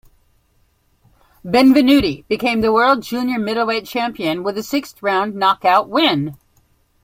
Benvenuti 1.45 2.25
became 2.27 2.61
the 2.61 2.71
world 2.71 3.03
junior 3.03 3.37
middleweight 3.37 3.85
champion 3.85 4.41
with 4.41 4.57
a 4.57 4.63
sixth-round 4.63 5.35
knockout 5.35 5.89
win. 5.89 6.35